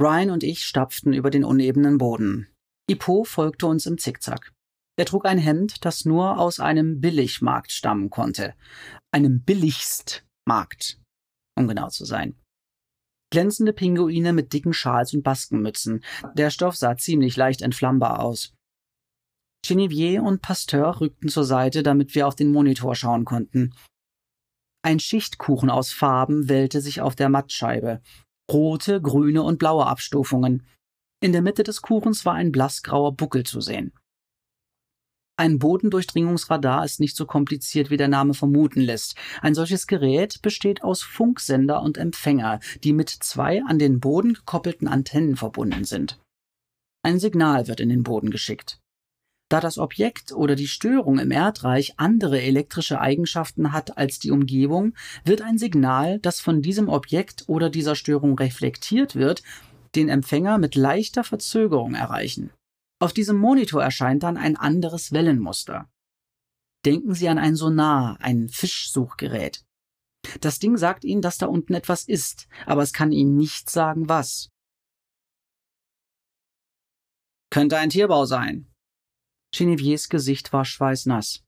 Ryan 0.00 0.30
und 0.30 0.42
ich 0.42 0.64
stapften 0.64 1.12
über 1.12 1.30
den 1.30 1.44
unebenen 1.44 1.98
Boden. 1.98 2.48
Ipo 2.88 3.24
folgte 3.24 3.66
uns 3.66 3.84
im 3.84 3.98
Zickzack. 3.98 4.52
Er 4.96 5.04
trug 5.04 5.26
ein 5.26 5.36
Hemd, 5.38 5.84
das 5.84 6.06
nur 6.06 6.38
aus 6.38 6.58
einem 6.58 7.00
Billigmarkt 7.00 7.70
stammen 7.70 8.08
konnte. 8.08 8.54
Einem 9.12 9.42
Billigstmarkt, 9.42 10.98
um 11.54 11.68
genau 11.68 11.88
zu 11.90 12.06
sein. 12.06 12.34
Glänzende 13.30 13.74
Pinguine 13.74 14.32
mit 14.32 14.54
dicken 14.54 14.72
Schals 14.72 15.12
und 15.12 15.22
Baskenmützen. 15.22 16.02
Der 16.34 16.50
Stoff 16.50 16.76
sah 16.76 16.96
ziemlich 16.96 17.36
leicht 17.36 17.60
entflammbar 17.60 18.20
aus. 18.20 18.54
Genevier 19.62 20.22
und 20.22 20.40
Pasteur 20.40 21.00
rückten 21.00 21.28
zur 21.28 21.44
Seite, 21.44 21.82
damit 21.82 22.14
wir 22.14 22.26
auf 22.26 22.34
den 22.34 22.50
Monitor 22.50 22.96
schauen 22.96 23.26
konnten. 23.26 23.74
Ein 24.82 24.98
Schichtkuchen 24.98 25.68
aus 25.68 25.92
Farben 25.92 26.48
wellte 26.48 26.80
sich 26.80 27.02
auf 27.02 27.14
der 27.14 27.28
Mattscheibe. 27.28 28.00
Rote, 28.52 29.00
grüne 29.00 29.42
und 29.42 29.58
blaue 29.58 29.86
Abstufungen. 29.86 30.66
In 31.22 31.32
der 31.32 31.42
Mitte 31.42 31.62
des 31.62 31.82
Kuchens 31.82 32.24
war 32.24 32.34
ein 32.34 32.52
blassgrauer 32.52 33.12
Buckel 33.12 33.44
zu 33.44 33.60
sehen. 33.60 33.92
Ein 35.40 35.58
Bodendurchdringungsradar 35.58 36.84
ist 36.84 37.00
nicht 37.00 37.16
so 37.16 37.24
kompliziert, 37.24 37.88
wie 37.88 37.96
der 37.96 38.08
Name 38.08 38.34
vermuten 38.34 38.82
lässt. 38.82 39.16
Ein 39.40 39.54
solches 39.54 39.86
Gerät 39.86 40.42
besteht 40.42 40.82
aus 40.82 41.02
Funksender 41.02 41.80
und 41.80 41.96
Empfänger, 41.96 42.60
die 42.84 42.92
mit 42.92 43.08
zwei 43.08 43.62
an 43.66 43.78
den 43.78 44.00
Boden 44.00 44.34
gekoppelten 44.34 44.86
Antennen 44.86 45.36
verbunden 45.36 45.84
sind. 45.84 46.20
Ein 47.02 47.18
Signal 47.18 47.68
wird 47.68 47.80
in 47.80 47.88
den 47.88 48.02
Boden 48.02 48.30
geschickt. 48.30 48.79
Da 49.50 49.58
das 49.58 49.78
Objekt 49.78 50.30
oder 50.30 50.54
die 50.54 50.68
Störung 50.68 51.18
im 51.18 51.32
Erdreich 51.32 51.94
andere 51.96 52.40
elektrische 52.40 53.00
Eigenschaften 53.00 53.72
hat 53.72 53.98
als 53.98 54.20
die 54.20 54.30
Umgebung, 54.30 54.94
wird 55.24 55.42
ein 55.42 55.58
Signal, 55.58 56.20
das 56.20 56.40
von 56.40 56.62
diesem 56.62 56.88
Objekt 56.88 57.48
oder 57.48 57.68
dieser 57.68 57.96
Störung 57.96 58.38
reflektiert 58.38 59.16
wird, 59.16 59.42
den 59.96 60.08
Empfänger 60.08 60.58
mit 60.58 60.76
leichter 60.76 61.24
Verzögerung 61.24 61.94
erreichen. 61.94 62.52
Auf 63.00 63.12
diesem 63.12 63.38
Monitor 63.38 63.82
erscheint 63.82 64.22
dann 64.22 64.36
ein 64.36 64.56
anderes 64.56 65.10
Wellenmuster. 65.10 65.90
Denken 66.86 67.14
Sie 67.14 67.28
an 67.28 67.38
ein 67.38 67.56
Sonar, 67.56 68.18
ein 68.20 68.48
Fischsuchgerät. 68.48 69.64
Das 70.40 70.60
Ding 70.60 70.76
sagt 70.76 71.04
Ihnen, 71.04 71.22
dass 71.22 71.38
da 71.38 71.46
unten 71.46 71.74
etwas 71.74 72.04
ist, 72.04 72.46
aber 72.66 72.82
es 72.82 72.92
kann 72.92 73.10
Ihnen 73.10 73.36
nicht 73.36 73.68
sagen, 73.68 74.08
was. 74.08 74.48
Könnte 77.50 77.78
ein 77.78 77.90
Tierbau 77.90 78.26
sein. 78.26 78.69
Geneviers 79.52 80.08
Gesicht 80.08 80.52
war 80.52 80.64
schweißnass. 80.64 81.44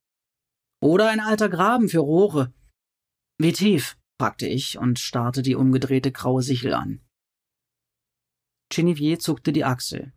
Oder 0.82 1.08
ein 1.10 1.20
alter 1.20 1.48
Graben 1.48 1.88
für 1.88 2.00
Rohre. 2.00 2.52
Wie 3.38 3.52
tief? 3.52 3.96
fragte 4.20 4.46
ich 4.46 4.78
und 4.78 4.98
starrte 4.98 5.42
die 5.42 5.54
umgedrehte 5.54 6.12
graue 6.12 6.42
Sichel 6.42 6.74
an. 6.74 7.00
Genevier 8.70 9.18
zuckte 9.18 9.52
die 9.52 9.64
Achsel. 9.64 10.12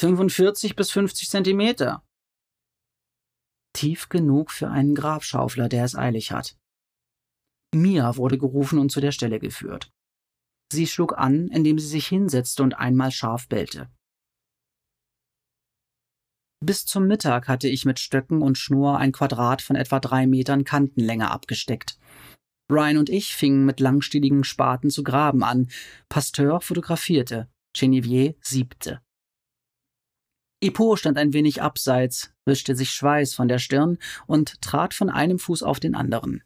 45 0.00 0.76
bis 0.76 0.90
50 0.90 1.30
Zentimeter. 1.30 2.04
Tief 3.72 4.08
genug 4.08 4.50
für 4.50 4.68
einen 4.68 4.94
Grabschaufler, 4.94 5.68
der 5.68 5.84
es 5.84 5.94
eilig 5.94 6.32
hat. 6.32 6.56
Mia 7.74 8.16
wurde 8.16 8.38
gerufen 8.38 8.78
und 8.78 8.90
zu 8.90 9.00
der 9.00 9.12
Stelle 9.12 9.40
geführt. 9.40 9.90
Sie 10.72 10.86
schlug 10.86 11.16
an, 11.16 11.48
indem 11.48 11.78
sie 11.78 11.86
sich 11.86 12.06
hinsetzte 12.06 12.62
und 12.62 12.74
einmal 12.74 13.10
scharf 13.10 13.48
bellte. 13.48 13.90
Bis 16.64 16.86
zum 16.86 17.08
Mittag 17.08 17.48
hatte 17.48 17.66
ich 17.66 17.84
mit 17.84 17.98
Stöcken 17.98 18.40
und 18.40 18.56
Schnur 18.56 18.96
ein 18.96 19.10
Quadrat 19.10 19.62
von 19.62 19.74
etwa 19.74 19.98
drei 19.98 20.28
Metern 20.28 20.62
Kantenlänge 20.62 21.28
abgesteckt. 21.28 21.98
Ryan 22.70 22.98
und 22.98 23.10
ich 23.10 23.34
fingen 23.34 23.66
mit 23.66 23.80
langstieligen 23.80 24.44
Spaten 24.44 24.88
zu 24.88 25.02
graben 25.02 25.42
an. 25.42 25.68
Pasteur 26.08 26.60
fotografierte, 26.60 27.48
Genevier 27.76 28.36
siebte. 28.40 29.00
Ipo 30.60 30.94
stand 30.94 31.18
ein 31.18 31.32
wenig 31.32 31.60
abseits, 31.60 32.32
wischte 32.46 32.76
sich 32.76 32.90
Schweiß 32.90 33.34
von 33.34 33.48
der 33.48 33.58
Stirn 33.58 33.98
und 34.28 34.62
trat 34.62 34.94
von 34.94 35.10
einem 35.10 35.40
Fuß 35.40 35.64
auf 35.64 35.80
den 35.80 35.96
anderen. 35.96 36.44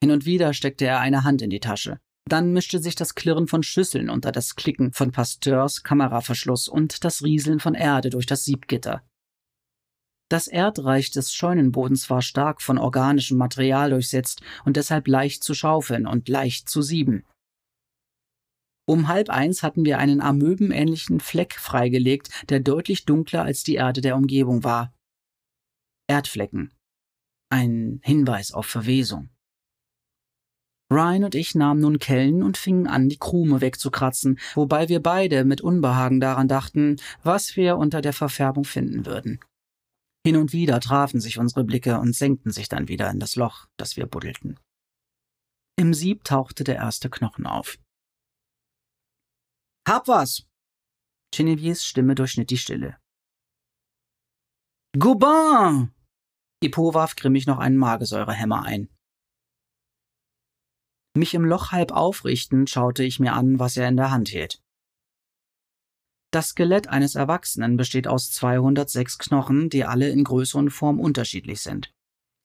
Hin 0.00 0.12
und 0.12 0.26
wieder 0.26 0.54
steckte 0.54 0.86
er 0.86 1.00
eine 1.00 1.24
Hand 1.24 1.42
in 1.42 1.50
die 1.50 1.58
Tasche. 1.58 1.98
Dann 2.28 2.52
mischte 2.52 2.78
sich 2.78 2.94
das 2.94 3.16
Klirren 3.16 3.48
von 3.48 3.64
Schüsseln 3.64 4.10
unter 4.10 4.30
das 4.30 4.54
Klicken 4.54 4.92
von 4.92 5.10
Pasteurs 5.10 5.82
Kameraverschluss 5.82 6.68
und 6.68 7.04
das 7.04 7.24
Rieseln 7.24 7.58
von 7.58 7.74
Erde 7.74 8.10
durch 8.10 8.26
das 8.26 8.44
Siebgitter. 8.44 9.02
Das 10.28 10.48
Erdreich 10.48 11.12
des 11.12 11.32
Scheunenbodens 11.32 12.10
war 12.10 12.20
stark 12.20 12.60
von 12.60 12.78
organischem 12.78 13.38
Material 13.38 13.90
durchsetzt 13.90 14.42
und 14.64 14.76
deshalb 14.76 15.06
leicht 15.06 15.44
zu 15.44 15.54
schaufeln 15.54 16.06
und 16.06 16.28
leicht 16.28 16.68
zu 16.68 16.82
sieben. 16.82 17.24
Um 18.88 19.08
halb 19.08 19.30
eins 19.30 19.62
hatten 19.62 19.84
wir 19.84 19.98
einen 19.98 20.20
amöbenähnlichen 20.20 21.20
Fleck 21.20 21.54
freigelegt, 21.54 22.30
der 22.48 22.60
deutlich 22.60 23.04
dunkler 23.04 23.42
als 23.42 23.62
die 23.62 23.74
Erde 23.74 24.00
der 24.00 24.16
Umgebung 24.16 24.64
war. 24.64 24.92
Erdflecken. 26.08 26.72
Ein 27.50 28.00
Hinweis 28.02 28.52
auf 28.52 28.66
Verwesung. 28.66 29.30
Ryan 30.92 31.24
und 31.24 31.34
ich 31.34 31.56
nahmen 31.56 31.80
nun 31.80 31.98
Kellen 31.98 32.44
und 32.44 32.56
fingen 32.56 32.86
an, 32.86 33.08
die 33.08 33.18
Krume 33.18 33.60
wegzukratzen, 33.60 34.38
wobei 34.54 34.88
wir 34.88 35.02
beide 35.02 35.44
mit 35.44 35.60
Unbehagen 35.60 36.20
daran 36.20 36.46
dachten, 36.46 36.96
was 37.24 37.56
wir 37.56 37.76
unter 37.76 38.00
der 38.00 38.12
Verfärbung 38.12 38.64
finden 38.64 39.04
würden. 39.04 39.40
Hin 40.26 40.36
und 40.36 40.52
wieder 40.52 40.80
trafen 40.80 41.20
sich 41.20 41.38
unsere 41.38 41.62
Blicke 41.62 42.00
und 42.00 42.12
senkten 42.12 42.50
sich 42.50 42.68
dann 42.68 42.88
wieder 42.88 43.08
in 43.12 43.20
das 43.20 43.36
Loch, 43.36 43.68
das 43.76 43.96
wir 43.96 44.06
buddelten. 44.06 44.58
Im 45.78 45.94
Sieb 45.94 46.24
tauchte 46.24 46.64
der 46.64 46.74
erste 46.74 47.08
Knochen 47.08 47.46
auf. 47.46 47.78
Hab 49.86 50.08
was! 50.08 50.44
Genevieves 51.32 51.84
Stimme 51.84 52.16
durchschnitt 52.16 52.50
die 52.50 52.58
Stille. 52.58 52.98
Goubin! 54.98 55.94
Ipo 56.60 56.92
warf 56.92 57.14
grimmig 57.14 57.46
noch 57.46 57.58
einen 57.58 57.76
Magesäurehämmer 57.76 58.64
ein. 58.64 58.88
Mich 61.16 61.34
im 61.34 61.44
Loch 61.44 61.70
halb 61.70 61.92
aufrichtend 61.92 62.68
schaute 62.68 63.04
ich 63.04 63.20
mir 63.20 63.34
an, 63.34 63.60
was 63.60 63.76
er 63.76 63.86
in 63.86 63.96
der 63.96 64.10
Hand 64.10 64.30
hielt. 64.30 64.60
Das 66.36 66.48
Skelett 66.48 66.88
eines 66.88 67.14
Erwachsenen 67.14 67.78
besteht 67.78 68.06
aus 68.06 68.30
206 68.30 69.16
Knochen, 69.16 69.70
die 69.70 69.86
alle 69.86 70.10
in 70.10 70.22
Größe 70.22 70.58
und 70.58 70.68
Form 70.68 71.00
unterschiedlich 71.00 71.62
sind. 71.62 71.94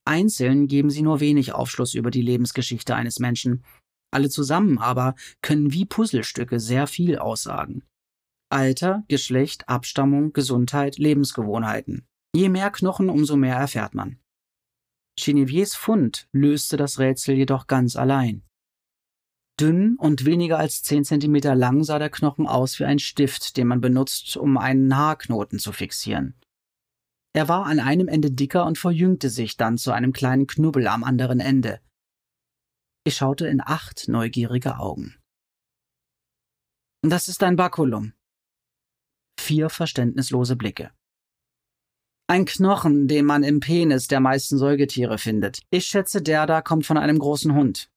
Einzeln 0.07 0.67
geben 0.67 0.89
sie 0.89 1.01
nur 1.01 1.19
wenig 1.19 1.51
Aufschluss 1.51 1.93
über 1.93 2.09
die 2.09 2.21
Lebensgeschichte 2.21 2.95
eines 2.95 3.19
Menschen, 3.19 3.65
alle 4.09 4.29
zusammen 4.29 4.77
aber 4.77 5.15
können 5.41 5.73
wie 5.73 5.83
Puzzlestücke 5.83 6.61
sehr 6.61 6.87
viel 6.87 7.17
aussagen. 7.17 7.83
Alter, 8.49 9.03
Geschlecht, 9.09 9.67
Abstammung, 9.67 10.31
Gesundheit, 10.31 10.97
Lebensgewohnheiten. 10.97 12.07
Je 12.33 12.47
mehr 12.47 12.71
Knochen, 12.71 13.09
umso 13.09 13.35
mehr 13.35 13.57
erfährt 13.57 13.93
man. 13.93 14.21
Geneviers 15.19 15.75
Fund 15.75 16.29
löste 16.31 16.77
das 16.77 16.97
Rätsel 16.97 17.35
jedoch 17.35 17.67
ganz 17.67 17.97
allein. 17.97 18.43
Dünn 19.61 19.95
und 19.97 20.25
weniger 20.25 20.57
als 20.57 20.81
10 20.81 21.05
cm 21.05 21.35
lang 21.55 21.83
sah 21.83 21.99
der 21.99 22.09
Knochen 22.09 22.47
aus 22.47 22.79
wie 22.79 22.85
ein 22.85 22.97
Stift, 22.97 23.57
den 23.57 23.67
man 23.67 23.79
benutzt, 23.79 24.35
um 24.35 24.57
einen 24.57 24.97
Haarknoten 24.97 25.59
zu 25.59 25.71
fixieren. 25.71 26.35
Er 27.33 27.47
war 27.47 27.67
an 27.67 27.79
einem 27.79 28.07
Ende 28.07 28.31
dicker 28.31 28.65
und 28.65 28.79
verjüngte 28.79 29.29
sich 29.29 29.57
dann 29.57 29.77
zu 29.77 29.91
einem 29.91 30.13
kleinen 30.13 30.47
Knubbel 30.47 30.87
am 30.87 31.03
anderen 31.03 31.39
Ende. 31.39 31.79
Ich 33.03 33.15
schaute 33.17 33.47
in 33.47 33.61
acht 33.61 34.07
neugierige 34.07 34.79
Augen. 34.79 35.15
Das 37.03 37.27
ist 37.27 37.43
ein 37.43 37.55
Bakulum. 37.55 38.13
Vier 39.39 39.69
verständnislose 39.69 40.55
Blicke. 40.55 40.91
Ein 42.27 42.45
Knochen, 42.45 43.07
den 43.07 43.25
man 43.25 43.43
im 43.43 43.59
Penis 43.59 44.07
der 44.07 44.21
meisten 44.21 44.57
Säugetiere 44.57 45.17
findet. 45.17 45.61
Ich 45.69 45.85
schätze, 45.85 46.21
der 46.21 46.45
da 46.47 46.61
kommt 46.61 46.85
von 46.85 46.97
einem 46.97 47.19
großen 47.19 47.53
Hund. 47.53 47.91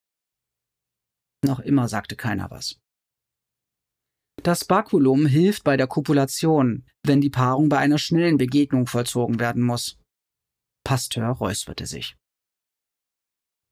Noch 1.45 1.61
immer 1.61 1.89
sagte 1.89 2.17
keiner 2.17 2.51
was. 2.51 2.81
Das 4.43 4.65
Bakulum 4.65 5.27
hilft 5.27 5.63
bei 5.65 5.77
der 5.77 5.87
Kopulation, 5.87 6.87
wenn 7.05 7.21
die 7.21 7.31
Paarung 7.31 7.69
bei 7.69 7.79
einer 7.79 7.99
schnellen 7.99 8.37
Begegnung 8.37 8.87
vollzogen 8.87 9.39
werden 9.39 9.63
muss. 9.63 9.99
Pasteur 10.85 11.29
räusperte 11.29 11.87
sich 11.87 12.17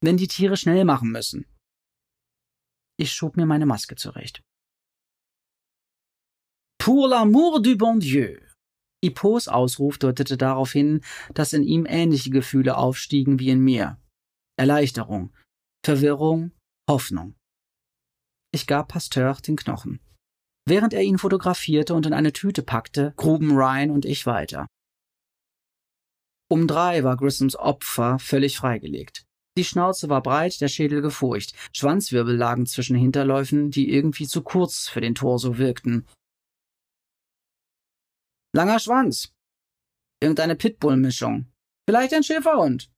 wenn 0.03 0.17
die 0.17 0.27
Tiere 0.27 0.57
schnell 0.57 0.83
machen 0.83 1.11
müssen. 1.11 1.45
Ich 2.99 3.13
schob 3.13 3.37
mir 3.37 3.45
meine 3.45 3.65
Maske 3.65 3.95
zurecht. 3.95 4.43
Pour 6.77 7.07
l'amour 7.07 7.61
du 7.61 7.77
bon 7.77 7.99
Dieu. 7.99 8.37
Ipos 9.01 9.47
Ausruf 9.47 9.97
deutete 9.97 10.37
darauf 10.37 10.73
hin, 10.73 11.01
dass 11.33 11.53
in 11.53 11.63
ihm 11.63 11.85
ähnliche 11.85 12.29
Gefühle 12.29 12.77
aufstiegen 12.77 13.39
wie 13.39 13.49
in 13.49 13.59
mir. 13.59 13.97
Erleichterung, 14.57 15.33
Verwirrung, 15.85 16.51
Hoffnung. 16.89 17.35
Ich 18.53 18.67
gab 18.67 18.89
Pasteur 18.89 19.35
den 19.47 19.55
Knochen. 19.55 19.99
Während 20.65 20.93
er 20.93 21.01
ihn 21.01 21.17
fotografierte 21.17 21.95
und 21.95 22.05
in 22.05 22.13
eine 22.13 22.33
Tüte 22.33 22.61
packte, 22.61 23.13
gruben 23.17 23.51
Ryan 23.51 23.89
und 23.89 24.05
ich 24.05 24.27
weiter. 24.27 24.67
Um 26.49 26.67
drei 26.67 27.03
war 27.03 27.17
Grissams 27.17 27.55
Opfer 27.55 28.19
völlig 28.19 28.57
freigelegt. 28.57 29.25
Die 29.57 29.65
Schnauze 29.65 30.07
war 30.07 30.21
breit, 30.21 30.61
der 30.61 30.67
Schädel 30.67 31.01
gefurcht. 31.01 31.55
Schwanzwirbel 31.75 32.35
lagen 32.35 32.67
zwischen 32.67 32.95
Hinterläufen, 32.95 33.71
die 33.71 33.91
irgendwie 33.91 34.27
zu 34.27 34.43
kurz 34.43 34.87
für 34.87 35.01
den 35.01 35.15
Torso 35.15 35.57
wirkten. 35.57 36.07
Langer 38.55 38.79
Schwanz. 38.79 39.33
Irgendeine 40.21 40.55
Pitbull-Mischung. 40.55 41.51
Vielleicht 41.89 42.13
ein 42.13 42.23
Schäferhund. 42.23 42.92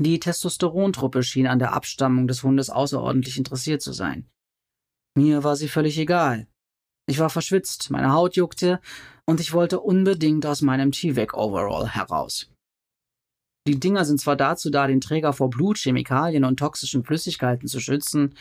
Die 0.00 0.18
Testosterontruppe 0.18 1.22
schien 1.22 1.46
an 1.46 1.58
der 1.58 1.72
Abstammung 1.72 2.26
des 2.26 2.42
Hundes 2.42 2.70
außerordentlich 2.70 3.38
interessiert 3.38 3.82
zu 3.82 3.92
sein. 3.92 4.28
Mir 5.16 5.44
war 5.44 5.56
sie 5.56 5.68
völlig 5.68 5.98
egal. 5.98 6.48
Ich 7.06 7.18
war 7.18 7.30
verschwitzt, 7.30 7.90
meine 7.90 8.12
Haut 8.12 8.36
juckte 8.36 8.80
und 9.26 9.40
ich 9.40 9.52
wollte 9.52 9.80
unbedingt 9.80 10.46
aus 10.46 10.62
meinem 10.62 10.92
T-Vec-Overall 10.92 11.88
heraus. 11.88 12.50
Die 13.66 13.78
Dinger 13.78 14.04
sind 14.04 14.20
zwar 14.20 14.36
dazu 14.36 14.70
da, 14.70 14.86
den 14.86 15.00
Träger 15.00 15.32
vor 15.32 15.50
Blut, 15.50 15.78
Chemikalien 15.78 16.44
und 16.44 16.58
toxischen 16.58 17.04
Flüssigkeiten 17.04 17.68
zu 17.68 17.80
schützen, 17.80 18.34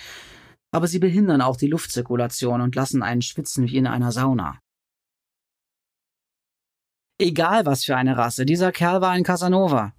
aber 0.73 0.87
sie 0.87 0.99
behindern 0.99 1.41
auch 1.41 1.57
die 1.57 1.67
Luftzirkulation 1.67 2.61
und 2.61 2.75
lassen 2.75 3.03
einen 3.03 3.21
schwitzen 3.21 3.67
wie 3.67 3.77
in 3.77 3.87
einer 3.87 4.11
Sauna. 4.11 4.59
Egal 7.19 7.65
was 7.67 7.83
für 7.83 7.95
eine 7.95 8.17
Rasse, 8.17 8.45
dieser 8.45 8.71
Kerl 8.71 9.01
war 9.01 9.11
ein 9.11 9.23
Casanova. 9.23 9.93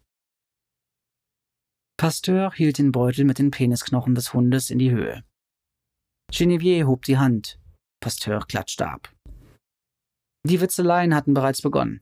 Pasteur 2.03 2.53
hielt 2.53 2.79
den 2.79 2.91
Beutel 2.91 3.25
mit 3.25 3.39
den 3.39 3.53
Penisknochen 3.53 4.17
des 4.17 4.35
Hundes 4.35 4.71
in 4.71 4.81
die 4.81 4.91
Höhe. 4.91 5.23
Genevieve 6.33 6.89
hob 6.89 7.05
die 7.05 7.17
Hand. 7.17 7.61
Pasteur 8.03 8.41
klatschte 8.41 8.89
ab. 8.89 9.15
Die 10.45 10.61
Witzeleien 10.61 11.15
hatten 11.15 11.33
bereits 11.33 11.63
begonnen. 11.63 12.01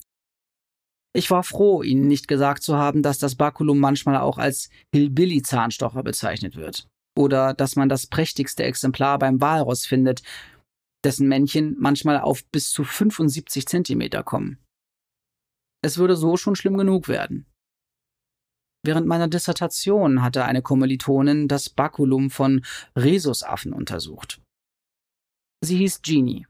Ich 1.15 1.31
war 1.31 1.43
froh, 1.43 1.83
Ihnen 1.83 2.09
nicht 2.09 2.29
gesagt 2.29 2.63
zu 2.63 2.79
haben, 2.79 3.03
dass 3.03 3.19
das 3.19 3.35
Baculum 3.35 3.79
manchmal 3.79 4.17
auch 4.17 4.39
als 4.39 4.71
Hillbilly-Zahnstocher 4.95 6.03
bezeichnet 6.03 6.57
wird. 6.57 6.89
Oder 7.15 7.53
dass 7.53 7.77
man 7.77 7.91
das 7.91 8.07
prächtigste 8.07 8.63
Exemplar 8.63 9.19
beim 9.19 9.39
Walross 9.43 9.85
findet, 9.85 10.23
dessen 11.05 11.29
Männchen 11.29 11.77
manchmal 11.79 12.21
auf 12.21 12.43
bis 12.47 12.71
zu 12.71 12.85
75 12.85 13.67
Zentimeter 13.67 14.23
kommen. 14.23 14.65
Es 15.85 15.99
würde 15.99 16.17
so 16.17 16.39
schon 16.39 16.57
schlimm 16.57 16.79
genug 16.79 17.07
werden. 17.07 17.50
Während 18.83 19.07
meiner 19.07 19.29
Dissertation 19.29 20.23
hatte 20.23 20.45
eine 20.45 20.63
Kommilitonin 20.63 21.49
das 21.49 21.69
Bakulum 21.69 22.31
von 22.31 22.65
Rhesusaffen 22.97 23.73
untersucht. 23.73 24.41
Sie 25.63 25.77
hieß 25.77 26.01
Jeannie. 26.03 26.47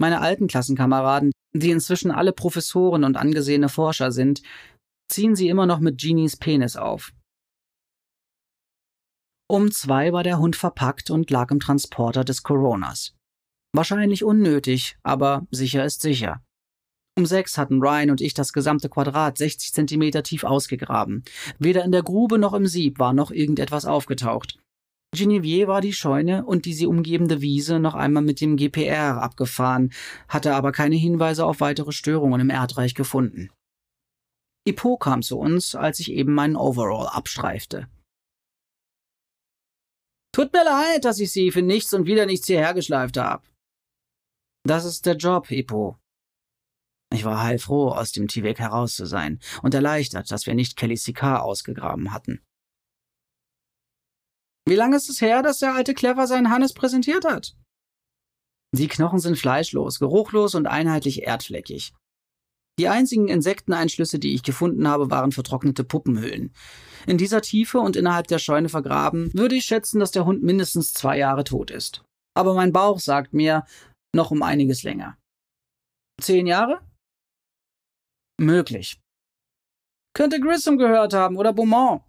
Meine 0.00 0.20
alten 0.20 0.46
Klassenkameraden, 0.46 1.32
die 1.54 1.70
inzwischen 1.70 2.10
alle 2.10 2.32
Professoren 2.32 3.04
und 3.04 3.16
angesehene 3.16 3.68
Forscher 3.68 4.12
sind, 4.12 4.42
ziehen 5.10 5.36
sie 5.36 5.48
immer 5.48 5.66
noch 5.66 5.80
mit 5.80 5.98
Jeannies 5.98 6.36
Penis 6.36 6.76
auf. 6.76 7.12
Um 9.50 9.70
zwei 9.70 10.12
war 10.12 10.22
der 10.22 10.38
Hund 10.38 10.56
verpackt 10.56 11.10
und 11.10 11.30
lag 11.30 11.50
im 11.50 11.60
Transporter 11.60 12.22
des 12.24 12.42
Coronas. 12.42 13.14
Wahrscheinlich 13.74 14.24
unnötig, 14.24 14.98
aber 15.02 15.46
sicher 15.50 15.84
ist 15.84 16.00
sicher. 16.00 16.42
Um 17.18 17.26
sechs 17.26 17.58
hatten 17.58 17.82
Ryan 17.82 18.10
und 18.10 18.20
ich 18.20 18.32
das 18.32 18.52
gesamte 18.52 18.88
Quadrat 18.88 19.38
60 19.38 19.72
Zentimeter 19.72 20.22
tief 20.22 20.44
ausgegraben. 20.44 21.24
Weder 21.58 21.84
in 21.84 21.90
der 21.90 22.04
Grube 22.04 22.38
noch 22.38 22.54
im 22.54 22.68
Sieb 22.68 23.00
war 23.00 23.12
noch 23.12 23.32
irgendetwas 23.32 23.86
aufgetaucht. 23.86 24.56
Genevieve 25.12 25.66
war 25.66 25.80
die 25.80 25.92
Scheune 25.92 26.44
und 26.44 26.64
die 26.64 26.74
sie 26.74 26.86
umgebende 26.86 27.40
Wiese 27.40 27.80
noch 27.80 27.96
einmal 27.96 28.22
mit 28.22 28.40
dem 28.40 28.56
GPR 28.56 29.20
abgefahren, 29.20 29.92
hatte 30.28 30.54
aber 30.54 30.70
keine 30.70 30.94
Hinweise 30.94 31.44
auf 31.44 31.58
weitere 31.58 31.90
Störungen 31.90 32.40
im 32.40 32.50
Erdreich 32.50 32.94
gefunden. 32.94 33.50
Ipo 34.64 34.96
kam 34.96 35.22
zu 35.22 35.40
uns, 35.40 35.74
als 35.74 35.98
ich 35.98 36.12
eben 36.12 36.34
meinen 36.34 36.54
Overall 36.54 37.08
abstreifte. 37.08 37.88
Tut 40.32 40.52
mir 40.52 40.64
leid, 40.64 41.04
dass 41.04 41.18
ich 41.18 41.32
Sie 41.32 41.50
für 41.50 41.62
nichts 41.62 41.92
und 41.92 42.06
wieder 42.06 42.26
nichts 42.26 42.46
hierher 42.46 42.74
geschleift 42.74 43.16
habe. 43.16 43.42
Das 44.64 44.84
ist 44.84 45.04
der 45.04 45.16
Job, 45.16 45.50
Ipo, 45.50 45.98
ich 47.12 47.24
war 47.24 47.42
heilfroh, 47.42 47.88
aus 47.88 48.12
dem 48.12 48.28
Tivek 48.28 48.58
heraus 48.58 48.94
zu 48.94 49.06
sein 49.06 49.40
und 49.62 49.74
erleichtert, 49.74 50.30
dass 50.30 50.46
wir 50.46 50.54
nicht 50.54 50.76
Kelly 50.76 50.96
Sikar 50.96 51.42
ausgegraben 51.42 52.12
hatten. 52.12 52.40
Wie 54.68 54.74
lange 54.74 54.96
ist 54.96 55.08
es 55.08 55.22
her, 55.22 55.42
dass 55.42 55.60
der 55.60 55.74
alte 55.74 55.94
Clever 55.94 56.26
seinen 56.26 56.50
Hannes 56.50 56.74
präsentiert 56.74 57.24
hat? 57.24 57.56
Die 58.76 58.88
Knochen 58.88 59.18
sind 59.18 59.38
fleischlos, 59.38 59.98
geruchlos 59.98 60.54
und 60.54 60.66
einheitlich 60.66 61.22
erdfleckig. 61.22 61.94
Die 62.78 62.88
einzigen 62.88 63.28
Insekteneinschlüsse, 63.28 64.18
die 64.18 64.34
ich 64.34 64.42
gefunden 64.42 64.86
habe, 64.86 65.10
waren 65.10 65.32
vertrocknete 65.32 65.84
Puppenhüllen. 65.84 66.52
In 67.06 67.16
dieser 67.16 67.40
Tiefe 67.40 67.80
und 67.80 67.96
innerhalb 67.96 68.28
der 68.28 68.38
Scheune 68.38 68.68
vergraben, 68.68 69.32
würde 69.32 69.56
ich 69.56 69.64
schätzen, 69.64 69.98
dass 69.98 70.10
der 70.10 70.26
Hund 70.26 70.42
mindestens 70.42 70.92
zwei 70.92 71.18
Jahre 71.18 71.44
tot 71.44 71.70
ist. 71.70 72.04
Aber 72.36 72.54
mein 72.54 72.72
Bauch 72.72 73.00
sagt 73.00 73.32
mir, 73.32 73.64
noch 74.14 74.30
um 74.30 74.42
einiges 74.42 74.82
länger. 74.82 75.16
Zehn 76.20 76.46
Jahre? 76.46 76.80
Möglich. 78.40 79.00
Könnte 80.14 80.40
Grissom 80.40 80.78
gehört 80.78 81.12
haben 81.12 81.36
oder 81.36 81.52
Beaumont. 81.52 82.02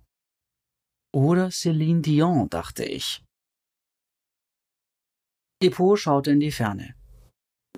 Oder 1.14 1.48
Céline 1.48 2.02
Dion, 2.02 2.50
dachte 2.50 2.86
ich. 2.86 3.24
Depot 5.62 5.98
schaute 6.00 6.32
in 6.32 6.40
die 6.40 6.52
Ferne. 6.52 6.96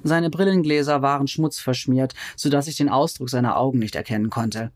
Seine 0.03 0.30
Brillengläser 0.30 1.01
waren 1.01 1.27
schmutzverschmiert, 1.27 2.13
so 2.36 2.50
dass 2.50 2.68
ich 2.68 2.75
den 2.75 2.89
Ausdruck 2.89 3.30
seiner 3.30 3.57
Augen 3.57 3.80
nicht 3.80 3.95
erkennen 3.95 4.30
konnte. 4.30 4.71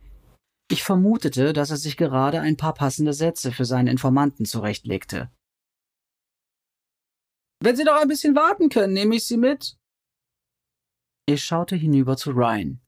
Ich 0.72 0.84
vermutete, 0.84 1.54
dass 1.54 1.70
er 1.70 1.78
sich 1.78 1.98
gerade 1.98 2.42
ein 2.42 2.58
paar 2.58 2.74
passende 2.74 3.14
Sätze 3.14 3.52
für 3.52 3.66
seinen 3.66 3.88
Informanten 3.88 4.46
zurechtlegte. 4.46 5.32
Wenn 7.62 7.76
Sie 7.76 7.84
doch 7.84 8.02
ein 8.02 8.08
bisschen 8.08 8.36
warten 8.36 8.70
können, 8.70 8.94
nehme 8.94 9.16
ich 9.16 9.26
Sie 9.26 9.38
mit. 9.38 9.78
Ich 11.28 11.44
schaute 11.44 11.76
hinüber 11.76 12.18
zu 12.18 12.32
Ryan. 12.32 12.85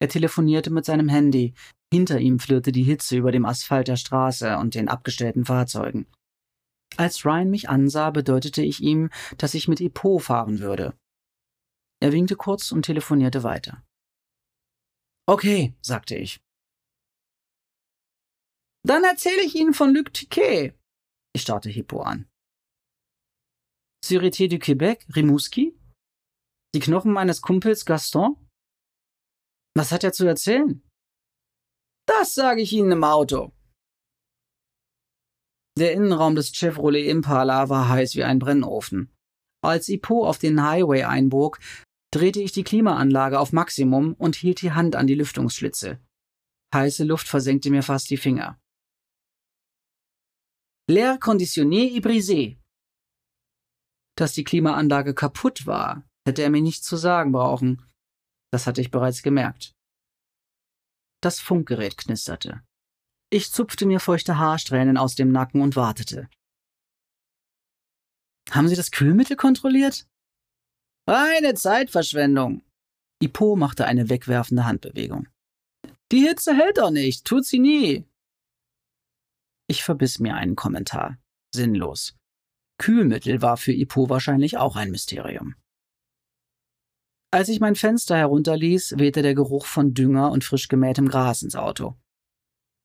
Er 0.00 0.08
telefonierte 0.08 0.70
mit 0.70 0.84
seinem 0.84 1.08
Handy. 1.08 1.54
Hinter 1.92 2.18
ihm 2.20 2.38
flirrte 2.38 2.72
die 2.72 2.84
Hitze 2.84 3.16
über 3.16 3.32
dem 3.32 3.44
Asphalt 3.44 3.88
der 3.88 3.96
Straße 3.96 4.56
und 4.56 4.74
den 4.74 4.88
abgestellten 4.88 5.44
Fahrzeugen. 5.44 6.06
Als 6.96 7.24
Ryan 7.24 7.50
mich 7.50 7.68
ansah, 7.68 8.10
bedeutete 8.10 8.62
ich 8.62 8.80
ihm, 8.80 9.10
dass 9.38 9.54
ich 9.54 9.68
mit 9.68 9.80
Epo 9.80 10.18
fahren 10.18 10.60
würde. 10.60 10.96
Er 12.02 12.12
winkte 12.12 12.36
kurz 12.36 12.72
und 12.72 12.84
telefonierte 12.84 13.42
weiter. 13.42 13.84
Okay, 15.28 15.74
sagte 15.82 16.16
ich. 16.16 16.40
Dann 18.82 19.04
erzähle 19.04 19.42
ich 19.42 19.54
Ihnen 19.54 19.74
von 19.74 19.94
Luc 19.94 20.12
Tiquet. 20.14 20.74
Ich 21.34 21.42
starrte 21.42 21.68
Hippo 21.68 22.00
an. 22.00 22.26
Sûreté 24.04 24.48
du 24.48 24.56
Québec, 24.56 25.06
Rimouski? 25.14 25.78
Die 26.74 26.80
Knochen 26.80 27.12
meines 27.12 27.42
Kumpels 27.42 27.84
Gaston? 27.84 28.36
Was 29.74 29.92
hat 29.92 30.04
er 30.04 30.12
zu 30.12 30.26
erzählen? 30.26 30.82
Das 32.06 32.34
sage 32.34 32.60
ich 32.60 32.72
Ihnen 32.72 32.92
im 32.92 33.04
Auto. 33.04 33.52
Der 35.78 35.92
Innenraum 35.92 36.34
des 36.34 36.52
Chevrolet 36.52 37.08
Impala 37.08 37.68
war 37.68 37.88
heiß 37.88 38.16
wie 38.16 38.24
ein 38.24 38.38
Brennofen. 38.38 39.14
Als 39.62 39.88
Ipo 39.88 40.26
auf 40.26 40.38
den 40.38 40.62
Highway 40.62 41.04
einbog, 41.04 41.60
drehte 42.12 42.40
ich 42.40 42.52
die 42.52 42.64
Klimaanlage 42.64 43.38
auf 43.38 43.52
Maximum 43.52 44.14
und 44.14 44.34
hielt 44.34 44.62
die 44.62 44.72
Hand 44.72 44.96
an 44.96 45.06
die 45.06 45.14
Lüftungsschlitze. 45.14 46.00
Heiße 46.74 47.04
Luft 47.04 47.28
versenkte 47.28 47.70
mir 47.70 47.82
fast 47.82 48.10
die 48.10 48.16
Finger. 48.16 48.60
L'air 50.88 51.18
conditionné 51.18 51.94
est 51.96 52.04
brisé. 52.04 52.58
Dass 54.16 54.32
die 54.32 54.44
Klimaanlage 54.44 55.14
kaputt 55.14 55.66
war, 55.66 56.04
hätte 56.26 56.42
er 56.42 56.50
mir 56.50 56.62
nicht 56.62 56.84
zu 56.84 56.96
sagen 56.96 57.32
brauchen. 57.32 57.86
Das 58.52 58.66
hatte 58.66 58.80
ich 58.80 58.90
bereits 58.90 59.22
gemerkt. 59.22 59.74
Das 61.22 61.38
Funkgerät 61.40 61.96
knisterte. 61.96 62.62
Ich 63.30 63.52
zupfte 63.52 63.86
mir 63.86 64.00
feuchte 64.00 64.38
Haarsträhnen 64.38 64.96
aus 64.96 65.14
dem 65.14 65.30
Nacken 65.30 65.60
und 65.60 65.76
wartete. 65.76 66.28
Haben 68.50 68.68
Sie 68.68 68.74
das 68.74 68.90
Kühlmittel 68.90 69.36
kontrolliert? 69.36 70.08
Eine 71.06 71.54
Zeitverschwendung. 71.54 72.64
Ipo 73.22 73.54
machte 73.54 73.86
eine 73.86 74.08
wegwerfende 74.08 74.64
Handbewegung. 74.64 75.28
Die 76.10 76.26
Hitze 76.26 76.56
hält 76.56 76.78
doch 76.78 76.90
nicht, 76.90 77.24
tut 77.24 77.44
sie 77.44 77.60
nie. 77.60 78.08
Ich 79.68 79.84
verbiss 79.84 80.18
mir 80.18 80.34
einen 80.34 80.56
Kommentar. 80.56 81.18
Sinnlos. 81.54 82.16
Kühlmittel 82.78 83.42
war 83.42 83.56
für 83.56 83.72
Ipo 83.72 84.08
wahrscheinlich 84.08 84.56
auch 84.56 84.74
ein 84.74 84.90
Mysterium. 84.90 85.54
Als 87.32 87.48
ich 87.48 87.60
mein 87.60 87.76
Fenster 87.76 88.16
herunterließ, 88.16 88.94
wehte 88.98 89.22
der 89.22 89.34
Geruch 89.34 89.66
von 89.66 89.94
Dünger 89.94 90.32
und 90.32 90.42
frisch 90.42 90.66
gemähtem 90.66 91.08
Gras 91.08 91.42
ins 91.42 91.54
Auto. 91.54 91.96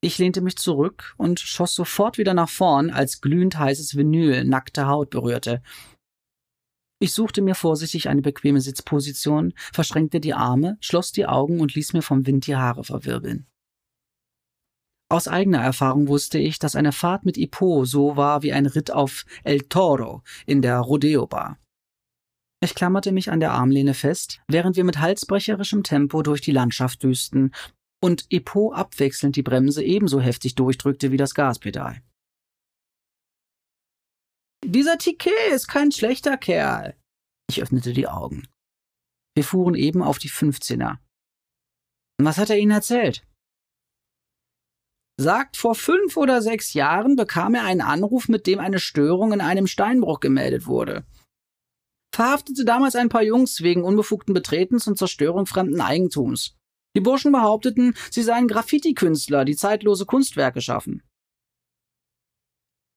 Ich 0.00 0.18
lehnte 0.18 0.40
mich 0.40 0.56
zurück 0.56 1.14
und 1.16 1.40
schoss 1.40 1.74
sofort 1.74 2.16
wieder 2.16 2.32
nach 2.32 2.48
vorn, 2.48 2.90
als 2.90 3.20
glühend 3.20 3.58
heißes 3.58 3.96
Vinyl 3.96 4.44
nackte 4.44 4.86
Haut 4.86 5.10
berührte. 5.10 5.62
Ich 7.00 7.12
suchte 7.12 7.42
mir 7.42 7.56
vorsichtig 7.56 8.08
eine 8.08 8.22
bequeme 8.22 8.60
Sitzposition, 8.60 9.52
verschränkte 9.72 10.20
die 10.20 10.34
Arme, 10.34 10.78
schloss 10.80 11.10
die 11.10 11.26
Augen 11.26 11.60
und 11.60 11.74
ließ 11.74 11.92
mir 11.92 12.02
vom 12.02 12.24
Wind 12.26 12.46
die 12.46 12.56
Haare 12.56 12.84
verwirbeln. 12.84 13.46
Aus 15.08 15.28
eigener 15.28 15.60
Erfahrung 15.60 16.08
wusste 16.08 16.38
ich, 16.38 16.58
dass 16.58 16.76
eine 16.76 16.92
Fahrt 16.92 17.24
mit 17.24 17.36
Ipo 17.36 17.84
so 17.84 18.16
war 18.16 18.42
wie 18.42 18.52
ein 18.52 18.66
Ritt 18.66 18.92
auf 18.92 19.24
El 19.44 19.62
Toro 19.62 20.22
in 20.46 20.62
der 20.62 20.78
Rodeo 20.78 21.26
Bar. 21.26 21.58
Ich 22.62 22.74
klammerte 22.74 23.12
mich 23.12 23.30
an 23.30 23.40
der 23.40 23.52
Armlehne 23.52 23.94
fest, 23.94 24.40
während 24.48 24.76
wir 24.76 24.84
mit 24.84 24.98
halsbrecherischem 24.98 25.82
Tempo 25.82 26.22
durch 26.22 26.40
die 26.40 26.52
Landschaft 26.52 27.02
düsten 27.02 27.54
und 28.02 28.26
Epo 28.30 28.72
abwechselnd 28.72 29.36
die 29.36 29.42
Bremse 29.42 29.82
ebenso 29.82 30.20
heftig 30.20 30.54
durchdrückte 30.54 31.12
wie 31.12 31.16
das 31.16 31.34
Gaspedal. 31.34 32.02
Dieser 34.64 34.98
Ticket 34.98 35.52
ist 35.52 35.68
kein 35.68 35.92
schlechter 35.92 36.36
Kerl. 36.36 36.96
Ich 37.48 37.62
öffnete 37.62 37.92
die 37.92 38.08
Augen. 38.08 38.48
Wir 39.36 39.44
fuhren 39.44 39.74
eben 39.74 40.02
auf 40.02 40.18
die 40.18 40.30
15er. 40.30 40.98
Was 42.18 42.38
hat 42.38 42.50
er 42.50 42.58
Ihnen 42.58 42.72
erzählt? 42.72 43.26
Sagt, 45.18 45.56
vor 45.56 45.74
fünf 45.74 46.16
oder 46.16 46.42
sechs 46.42 46.72
Jahren 46.74 47.16
bekam 47.16 47.54
er 47.54 47.64
einen 47.64 47.80
Anruf, 47.80 48.28
mit 48.28 48.46
dem 48.46 48.58
eine 48.58 48.78
Störung 48.78 49.32
in 49.32 49.40
einem 49.40 49.66
Steinbruch 49.66 50.20
gemeldet 50.20 50.66
wurde. 50.66 51.06
Verhaftete 52.16 52.64
damals 52.64 52.96
ein 52.96 53.10
paar 53.10 53.22
Jungs 53.22 53.60
wegen 53.60 53.84
unbefugten 53.84 54.32
Betretens 54.32 54.86
und 54.86 54.96
Zerstörung 54.96 55.44
fremden 55.44 55.82
Eigentums. 55.82 56.56
Die 56.96 57.02
Burschen 57.02 57.30
behaupteten, 57.30 57.94
sie 58.10 58.22
seien 58.22 58.48
Graffiti-Künstler, 58.48 59.44
die 59.44 59.54
zeitlose 59.54 60.06
Kunstwerke 60.06 60.62
schaffen. 60.62 61.02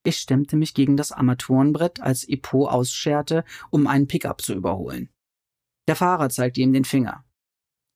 Ich 0.06 0.16
stemmte 0.16 0.56
mich 0.56 0.74
gegen 0.74 0.96
das 0.96 1.12
Armaturenbrett, 1.12 2.00
als 2.00 2.24
Ipo 2.30 2.70
ausscherte, 2.70 3.44
um 3.72 3.88
einen 3.88 4.08
Pickup 4.08 4.40
zu 4.40 4.54
überholen. 4.54 5.10
Der 5.90 5.98
Fahrer 5.98 6.30
zeigte 6.30 6.62
ihm 6.62 6.72
den 6.72 6.86
Finger. 6.86 7.26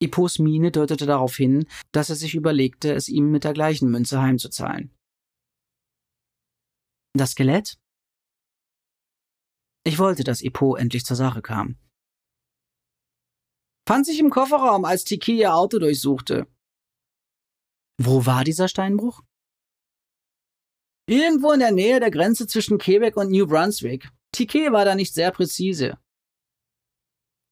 Ipos 0.01 0.39
Miene 0.39 0.71
deutete 0.71 1.05
darauf 1.05 1.37
hin, 1.37 1.67
dass 1.93 2.09
er 2.09 2.17
sich 2.17 2.35
überlegte, 2.35 2.91
es 2.91 3.07
ihm 3.07 3.31
mit 3.31 3.45
der 3.45 3.53
gleichen 3.53 3.89
Münze 3.89 4.21
heimzuzahlen. 4.21 4.93
Das 7.13 7.31
Skelett? 7.31 7.77
Ich 9.85 9.99
wollte, 9.99 10.23
dass 10.23 10.41
Ipo 10.41 10.75
endlich 10.75 11.05
zur 11.05 11.17
Sache 11.17 11.41
kam. 11.41 11.77
Fand 13.87 14.05
sich 14.05 14.19
im 14.19 14.29
Kofferraum, 14.29 14.85
als 14.85 15.03
Tiki 15.03 15.39
ihr 15.39 15.53
Auto 15.53 15.77
durchsuchte. 15.77 16.47
Wo 18.01 18.25
war 18.25 18.43
dieser 18.43 18.69
Steinbruch? 18.69 19.21
Irgendwo 21.05 21.51
in 21.51 21.59
der 21.59 21.71
Nähe 21.71 21.99
der 21.99 22.11
Grenze 22.11 22.47
zwischen 22.47 22.77
Quebec 22.77 23.17
und 23.17 23.29
New 23.29 23.45
Brunswick. 23.45 24.09
Tiki 24.31 24.71
war 24.71 24.85
da 24.85 24.95
nicht 24.95 25.13
sehr 25.13 25.31
präzise. 25.31 25.97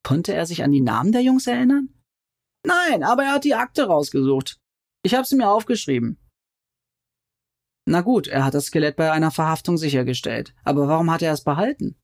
Konnte 0.03 0.33
er 0.33 0.45
sich 0.45 0.63
an 0.63 0.71
die 0.71 0.81
Namen 0.81 1.11
der 1.11 1.21
Jungs 1.21 1.47
erinnern? 1.47 1.89
Nein, 2.65 3.03
aber 3.03 3.23
er 3.23 3.33
hat 3.33 3.43
die 3.43 3.55
Akte 3.55 3.87
rausgesucht. 3.87 4.59
Ich 5.03 5.15
habe 5.15 5.27
sie 5.27 5.35
mir 5.35 5.49
aufgeschrieben. 5.49 6.17
Na 7.85 8.01
gut, 8.01 8.27
er 8.27 8.45
hat 8.45 8.53
das 8.53 8.67
Skelett 8.67 8.95
bei 8.95 9.11
einer 9.11 9.31
Verhaftung 9.31 9.77
sichergestellt. 9.77 10.55
Aber 10.63 10.87
warum 10.87 11.11
hat 11.11 11.21
er 11.21 11.33
es 11.33 11.43
behalten? 11.43 12.00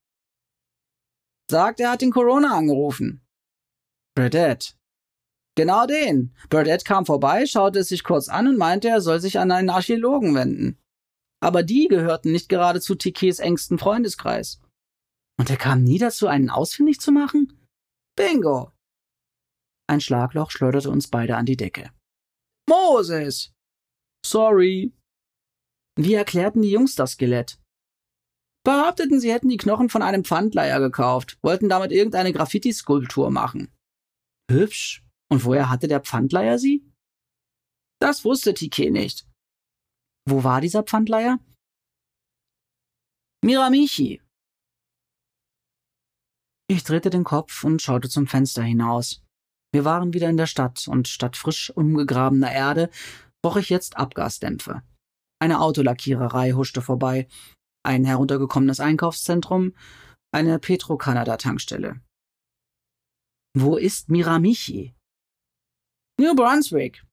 Sagt, 1.50 1.80
er 1.80 1.92
hat 1.92 2.02
den 2.02 2.12
Corona 2.12 2.56
angerufen. 2.56 3.22
Burdett. 4.14 4.76
Genau 5.56 5.86
den. 5.86 6.34
Burdett 6.50 6.84
kam 6.84 7.06
vorbei, 7.06 7.46
schaute 7.46 7.80
es 7.80 7.88
sich 7.88 8.04
kurz 8.04 8.28
an 8.28 8.48
und 8.48 8.58
meinte, 8.58 8.88
er 8.88 9.00
soll 9.00 9.20
sich 9.20 9.38
an 9.38 9.50
einen 9.50 9.70
Archäologen 9.70 10.34
wenden. 10.34 10.78
Aber 11.40 11.62
die 11.62 11.88
gehörten 11.88 12.32
nicht 12.32 12.48
gerade 12.48 12.80
zu 12.80 12.94
Tikes 12.94 13.38
engsten 13.38 13.78
Freundeskreis. 13.78 14.60
Und 15.38 15.50
er 15.50 15.56
kam 15.56 15.84
nie 15.84 15.98
dazu, 15.98 16.26
einen 16.26 16.50
ausfindig 16.50 17.00
zu 17.00 17.12
machen? 17.12 17.58
Bingo! 18.16 18.72
Ein 19.88 20.00
Schlagloch 20.00 20.50
schleuderte 20.50 20.90
uns 20.90 21.08
beide 21.08 21.36
an 21.36 21.46
die 21.46 21.56
Decke. 21.56 21.90
Moses! 22.68 23.52
Sorry. 24.26 24.92
Wie 25.96 26.14
erklärten 26.14 26.62
die 26.62 26.70
Jungs 26.70 26.94
das 26.94 27.12
Skelett? 27.12 27.58
Behaupteten, 28.68 29.18
sie 29.18 29.32
hätten 29.32 29.48
die 29.48 29.56
Knochen 29.56 29.88
von 29.88 30.02
einem 30.02 30.24
Pfandleier 30.24 30.78
gekauft, 30.78 31.38
wollten 31.40 31.70
damit 31.70 31.90
irgendeine 31.90 32.34
Graffiti-Skulptur 32.34 33.30
machen. 33.30 33.72
Hübsch. 34.50 35.02
Und 35.32 35.46
woher 35.46 35.70
hatte 35.70 35.88
der 35.88 36.00
Pfandleier 36.00 36.58
sie? 36.58 36.84
Das 37.98 38.26
wusste 38.26 38.52
Tike 38.52 38.90
nicht. 38.90 39.26
Wo 40.28 40.44
war 40.44 40.60
dieser 40.60 40.82
Pfandleier? 40.82 41.38
Miramichi. 43.42 44.20
Ich 46.70 46.84
drehte 46.84 47.08
den 47.08 47.24
Kopf 47.24 47.64
und 47.64 47.80
schaute 47.80 48.10
zum 48.10 48.26
Fenster 48.26 48.62
hinaus. 48.62 49.24
Wir 49.72 49.86
waren 49.86 50.12
wieder 50.12 50.28
in 50.28 50.36
der 50.36 50.46
Stadt 50.46 50.86
und 50.88 51.08
statt 51.08 51.38
frisch 51.38 51.70
umgegrabener 51.74 52.52
Erde 52.52 52.90
roch 53.42 53.56
ich 53.56 53.70
jetzt 53.70 53.96
Abgasdämpfe. 53.96 54.82
Eine 55.40 55.60
Autolackiererei 55.60 56.52
huschte 56.52 56.82
vorbei, 56.82 57.28
ein 57.84 58.04
heruntergekommenes 58.04 58.80
Einkaufszentrum, 58.80 59.74
eine 60.32 60.58
Petro-Kanada-Tankstelle. 60.58 62.00
Wo 63.56 63.76
ist 63.76 64.08
Miramichi? 64.08 64.94
New 66.20 66.34
Brunswick. 66.34 67.04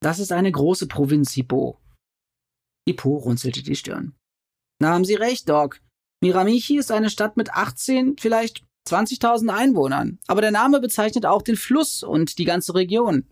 Das 0.00 0.18
ist 0.18 0.32
eine 0.32 0.52
große 0.52 0.86
Provinz, 0.86 1.32
Hippo. 1.32 1.80
Hippo 2.88 3.16
runzelte 3.16 3.62
die 3.62 3.76
Stirn. 3.76 4.16
Da 4.80 4.92
haben 4.92 5.04
Sie 5.04 5.14
recht, 5.14 5.48
Doc. 5.48 5.80
Miramichi 6.22 6.78
ist 6.78 6.90
eine 6.90 7.10
Stadt 7.10 7.36
mit 7.36 7.50
18, 7.50 8.16
vielleicht 8.18 8.64
20.000 8.88 9.48
Einwohnern, 9.48 10.18
aber 10.26 10.40
der 10.40 10.50
Name 10.50 10.80
bezeichnet 10.80 11.26
auch 11.26 11.42
den 11.42 11.56
Fluss 11.56 12.02
und 12.02 12.38
die 12.38 12.44
ganze 12.44 12.74
Region. 12.74 13.28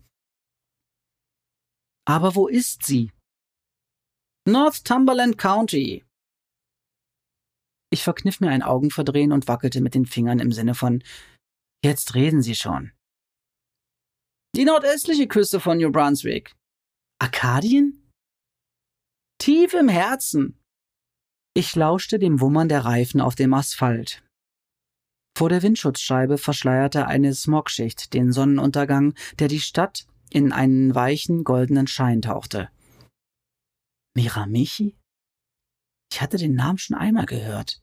Aber 2.05 2.35
wo 2.35 2.47
ist 2.47 2.85
sie? 2.85 3.11
Northumberland 4.45 5.37
County. 5.37 6.03
Ich 7.89 8.03
verkniff 8.03 8.41
mir 8.41 8.49
ein 8.49 8.61
Augenverdrehen 8.61 9.31
und 9.31 9.47
wackelte 9.47 9.79
mit 9.79 9.95
den 9.95 10.05
Fingern 10.05 10.39
im 10.39 10.51
Sinne 10.51 10.75
von 10.75 11.01
Jetzt 11.81 12.13
reden 12.13 12.41
Sie 12.41 12.55
schon. 12.55 12.91
Die 14.53 14.65
nordöstliche 14.65 15.29
Küste 15.29 15.61
von 15.61 15.77
New 15.77 15.93
Brunswick. 15.93 16.53
Arkadien? 17.19 18.11
Tief 19.37 19.73
im 19.75 19.87
Herzen. 19.87 20.59
Ich 21.55 21.73
lauschte 21.73 22.19
dem 22.19 22.41
Wummern 22.41 22.67
der 22.67 22.83
Reifen 22.83 23.21
auf 23.21 23.35
dem 23.35 23.53
Asphalt. 23.53 24.25
Vor 25.37 25.47
der 25.47 25.61
Windschutzscheibe 25.61 26.37
verschleierte 26.37 27.07
eine 27.07 27.33
Smogschicht 27.33 28.13
den 28.13 28.33
Sonnenuntergang, 28.33 29.13
der 29.39 29.47
die 29.47 29.61
Stadt 29.61 30.05
in 30.29 30.51
einen 30.51 30.93
weichen 30.95 31.45
goldenen 31.45 31.87
Schein 31.87 32.21
tauchte. 32.21 32.69
Miramichi? 34.15 34.95
Ich 36.11 36.21
hatte 36.21 36.37
den 36.37 36.53
Namen 36.53 36.77
schon 36.77 36.95
einmal 36.95 37.25
gehört. 37.25 37.81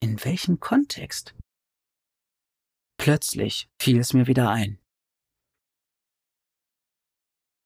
In 0.00 0.24
welchem 0.24 0.60
Kontext? 0.60 1.34
Plötzlich 2.98 3.68
fiel 3.80 3.98
es 3.98 4.12
mir 4.12 4.26
wieder 4.26 4.50
ein. 4.50 4.78